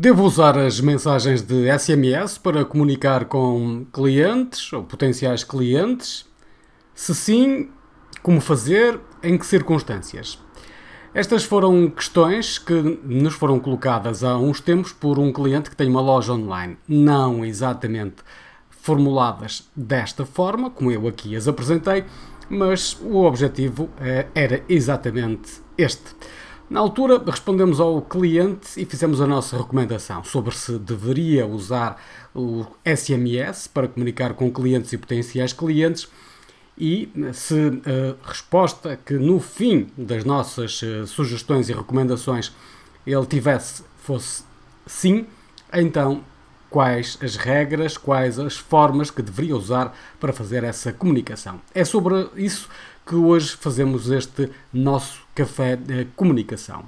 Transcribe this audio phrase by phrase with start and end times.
[0.00, 6.24] Devo usar as mensagens de SMS para comunicar com clientes ou potenciais clientes?
[6.94, 7.68] Se sim,
[8.22, 8.98] como fazer?
[9.22, 10.38] Em que circunstâncias?
[11.12, 12.72] Estas foram questões que
[13.04, 16.78] nos foram colocadas há uns tempos por um cliente que tem uma loja online.
[16.88, 18.22] Não exatamente
[18.70, 22.06] formuladas desta forma, como eu aqui as apresentei,
[22.48, 26.14] mas o objetivo eh, era exatamente este.
[26.70, 32.00] Na altura, respondemos ao cliente e fizemos a nossa recomendação sobre se deveria usar
[32.32, 36.08] o SMS para comunicar com clientes e potenciais clientes
[36.78, 42.52] e se a resposta que no fim das nossas eh, sugestões e recomendações
[43.04, 44.44] ele tivesse fosse
[44.86, 45.26] sim,
[45.72, 46.22] então
[46.70, 51.60] quais as regras, quais as formas que deveria usar para fazer essa comunicação.
[51.74, 52.68] É sobre isso
[53.04, 56.84] que hoje fazemos este nosso café de comunicação.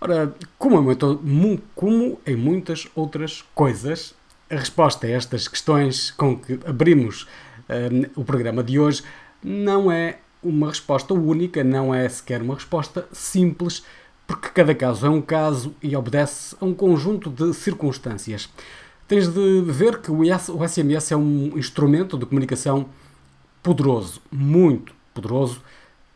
[0.00, 0.82] Ora, como
[1.22, 4.14] muito, como em muitas outras coisas,
[4.50, 7.26] a resposta a estas questões com que abrimos
[7.68, 9.02] um, o programa de hoje
[9.42, 13.84] não é uma resposta única, não é sequer uma resposta simples,
[14.26, 18.48] porque cada caso é um caso e obedece a um conjunto de circunstâncias.
[19.06, 20.22] Tens de ver que o
[20.68, 22.86] SMS é um instrumento de comunicação
[23.62, 25.60] poderoso, muito poderoso,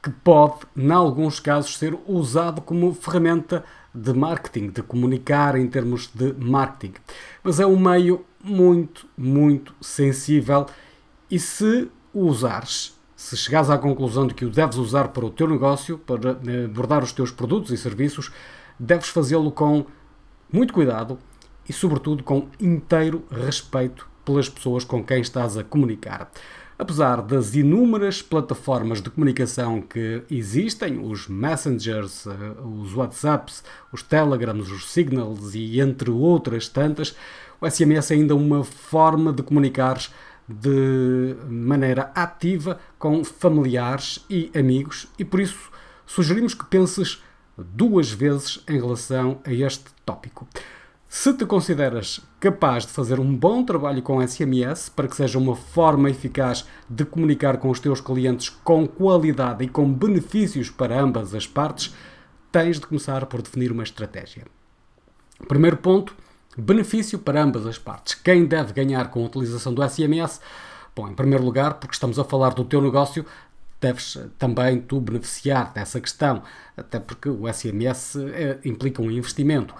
[0.06, 6.08] que pode, em alguns casos, ser usado como ferramenta de marketing, de comunicar em termos
[6.14, 6.94] de marketing.
[7.42, 10.66] Mas é um meio muito, muito sensível
[11.28, 15.30] e se o usares, se chegares à conclusão de que o deves usar para o
[15.30, 18.30] teu negócio, para eh, abordar os teus produtos e serviços,
[18.78, 19.86] deves fazê-lo com
[20.52, 21.18] muito cuidado
[21.68, 26.30] e, sobretudo, com inteiro respeito pelas pessoas com quem estás a comunicar.
[26.78, 32.30] Apesar das inúmeras plataformas de comunicação que existem, os Messengers, eh,
[32.62, 37.16] os WhatsApps, os Telegrams, os Signals e entre outras tantas,
[37.58, 40.12] o SMS é ainda uma forma de comunicares
[40.46, 45.70] de maneira ativa com familiares e amigos e por isso
[46.04, 47.22] sugerimos que penses
[47.56, 50.46] duas vezes em relação a este tópico.
[51.18, 55.56] Se te consideras capaz de fazer um bom trabalho com SMS para que seja uma
[55.56, 61.34] forma eficaz de comunicar com os teus clientes com qualidade e com benefícios para ambas
[61.34, 61.94] as partes,
[62.52, 64.44] tens de começar por definir uma estratégia.
[65.48, 66.14] Primeiro ponto:
[66.54, 68.14] benefício para ambas as partes.
[68.14, 70.38] Quem deve ganhar com a utilização do SMS?
[70.94, 73.24] Bom, em primeiro lugar, porque estamos a falar do teu negócio,
[73.80, 76.42] deves também tu beneficiar dessa questão,
[76.76, 79.74] até porque o SMS eh, implica um investimento.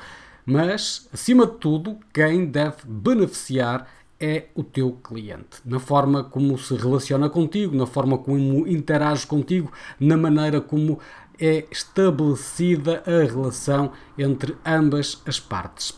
[0.46, 6.74] Mas, acima de tudo, quem deve beneficiar é o teu cliente, na forma como se
[6.76, 11.00] relaciona contigo, na forma como interage contigo, na maneira como
[11.38, 15.92] é estabelecida a relação entre ambas as partes.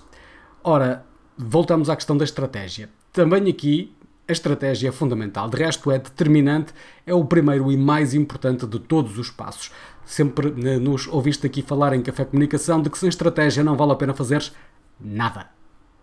[0.64, 1.04] Ora,
[1.36, 2.88] voltamos à questão da estratégia.
[3.12, 3.94] Também aqui
[4.28, 6.74] a estratégia é fundamental, de resto é determinante,
[7.06, 9.72] é o primeiro e mais importante de todos os passos
[10.08, 13.92] sempre eh, nos ouviste aqui falar em Café Comunicação de que sem estratégia não vale
[13.92, 14.54] a pena fazeres
[14.98, 15.50] nada.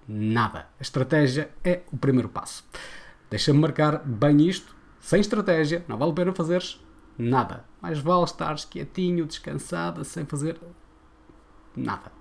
[0.07, 0.67] Nada.
[0.79, 2.63] A estratégia é o primeiro passo.
[3.29, 4.75] Deixa-me marcar bem isto.
[4.99, 6.79] Sem estratégia não vale a pena fazeres
[7.17, 7.65] nada.
[7.81, 10.59] Mais vale estares quietinho, descansada, sem fazer
[11.75, 12.11] nada.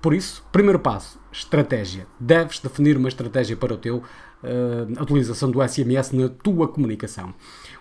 [0.00, 2.06] Por isso, primeiro passo, estratégia.
[2.18, 7.34] Deves definir uma estratégia para o teu uh, utilização do SMS na tua comunicação.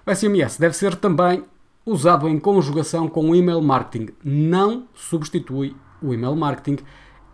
[0.06, 1.44] O SMS deve ser também
[1.86, 4.10] usado em conjugação com o email marketing.
[4.24, 6.84] Não substitui o email marketing,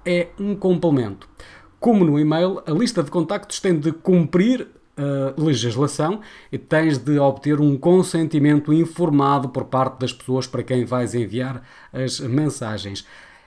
[0.06, 1.28] é um complemento.
[1.80, 7.20] Como no e-mail, a lista de contactos tem de cumprir a legislação e tens de
[7.20, 13.06] obter um consentimento informado por parte das pessoas para quem vais enviar as mensagens.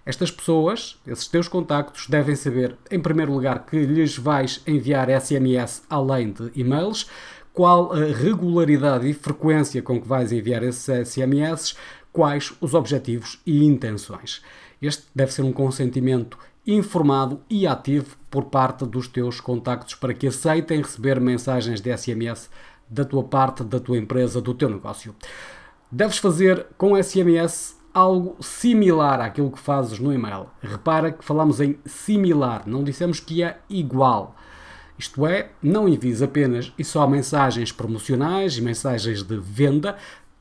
[0.09, 5.83] Estas pessoas, esses teus contactos, devem saber, em primeiro lugar, que lhes vais enviar SMS
[5.91, 7.11] além de e-mails
[7.53, 11.77] qual a regularidade e frequência com que vais enviar esses SMS,
[12.11, 14.41] quais os objetivos e intenções.
[14.81, 20.29] Este deve ser um consentimento informado e ativo por parte dos teus contactos para que
[20.29, 22.49] aceitem receber mensagens de SMS
[22.89, 25.15] da tua parte, da tua empresa, do teu negócio.
[25.93, 30.47] Deves fazer com SMS algo similar àquilo que fazes no e-mail.
[30.63, 34.37] Repara que falamos em similar, não dissemos que é igual.
[34.97, 39.97] Isto é, não envies apenas e só mensagens promocionais e mensagens de venda,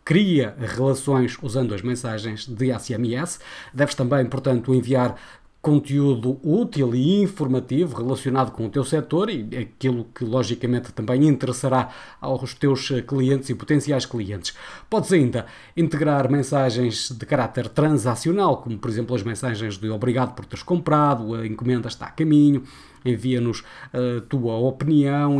[0.05, 3.39] cria relações usando as mensagens de SMS.
[3.73, 5.15] Deves também, portanto, enviar
[5.61, 11.89] conteúdo útil e informativo relacionado com o teu setor e aquilo que logicamente também interessará
[12.21, 14.53] aos teus clientes e potenciais clientes.
[14.89, 15.45] Podes ainda
[15.75, 21.35] integrar mensagens de caráter transacional, como por exemplo as mensagens de obrigado por teres comprado,
[21.35, 22.63] a encomenda está a caminho,
[23.07, 23.63] envia-nos
[23.93, 25.39] a tua opinião,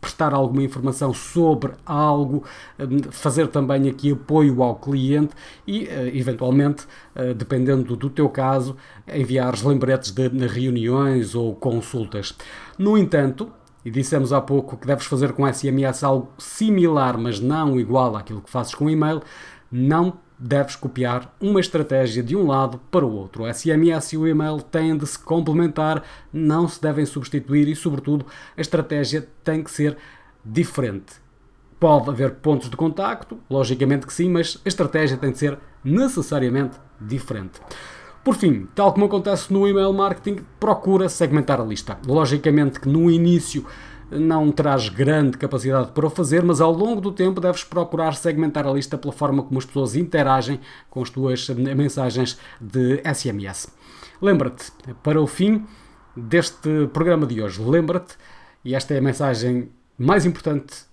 [0.00, 2.44] prestar alguma informação sobre algo,
[2.78, 5.34] hum, fazer também aqui apoio ao cliente
[5.66, 8.76] e, eh, eventualmente, eh, dependendo do teu caso,
[9.12, 12.36] enviares lembretes de reuniões ou consultas.
[12.78, 13.50] No entanto,
[13.84, 18.40] e dissemos há pouco que deves fazer com SMS algo similar, mas não igual àquilo
[18.40, 19.20] que fazes com e-mail,
[19.70, 23.44] não deves copiar uma estratégia de um lado para o outro.
[23.44, 26.02] O SMS e o e-mail têm de se complementar,
[26.32, 29.96] não se devem substituir e, sobretudo, a estratégia tem que ser
[30.44, 31.14] diferente.
[31.78, 36.76] Pode haver pontos de contacto, logicamente que sim, mas a estratégia tem de ser necessariamente
[37.00, 37.60] diferente.
[38.24, 41.98] Por fim, tal como acontece no email marketing, procura segmentar a lista.
[42.06, 43.66] Logicamente que no início
[44.18, 48.66] não terás grande capacidade para o fazer, mas ao longo do tempo deves procurar segmentar
[48.66, 50.60] a lista pela forma como as pessoas interagem
[50.90, 53.68] com as tuas mensagens de SMS.
[54.20, 54.70] Lembra-te,
[55.02, 55.66] para o fim
[56.16, 58.16] deste programa de hoje, lembra-te,
[58.64, 60.84] e esta é a mensagem mais importante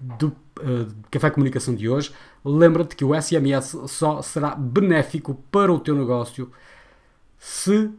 [0.00, 2.12] do uh, Café Comunicação de hoje,
[2.44, 6.50] lembra-te que o SMS só será benéfico para o teu negócio
[7.38, 7.90] se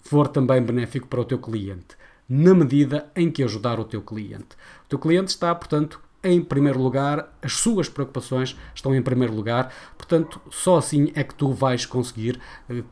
[0.00, 1.96] for também benéfico para o teu cliente
[2.28, 4.56] na medida em que ajudar o teu cliente.
[4.84, 9.72] O teu cliente está, portanto, em primeiro lugar, as suas preocupações estão em primeiro lugar,
[9.96, 12.82] portanto, só assim é que tu vais conseguir eh,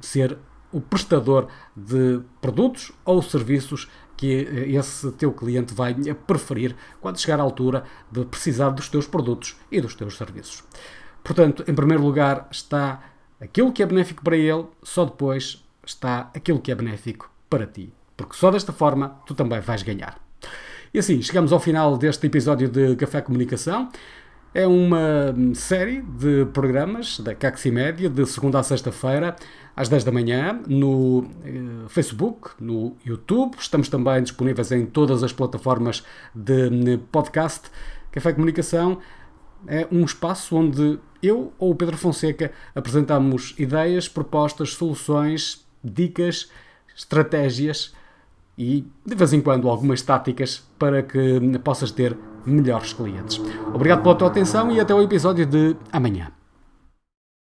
[0.00, 0.36] ser
[0.72, 5.94] o prestador de produtos ou serviços que eh, esse teu cliente vai
[6.26, 10.64] preferir quando chegar à altura de precisar dos teus produtos e dos teus serviços.
[11.22, 13.04] Portanto, em primeiro lugar está
[13.40, 17.92] aquilo que é benéfico para ele, só depois está aquilo que é benéfico para ti
[18.20, 20.20] porque só desta forma tu também vais ganhar.
[20.92, 23.88] E assim, chegamos ao final deste episódio de Café Comunicação.
[24.52, 29.36] É uma série de programas da Caximédia, de segunda a sexta-feira,
[29.74, 33.56] às 10 da manhã, no eh, Facebook, no YouTube.
[33.58, 37.70] Estamos também disponíveis em todas as plataformas de podcast.
[38.12, 38.98] Café Comunicação
[39.66, 46.50] é um espaço onde eu ou o Pedro Fonseca apresentamos ideias, propostas, soluções, dicas,
[46.94, 47.94] estratégias
[48.60, 52.14] e de vez em quando algumas táticas para que possas ter
[52.44, 53.40] melhores clientes.
[53.72, 56.30] Obrigado pela tua atenção e até o episódio de amanhã.